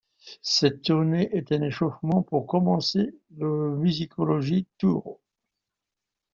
Cette 0.41 0.81
tournée 0.81 1.29
est 1.31 1.51
un 1.51 1.61
échauffement 1.61 2.23
pour 2.23 2.47
commencer 2.47 3.13
le 3.37 3.75
Musicology 3.77 4.65
Tour. 4.79 5.19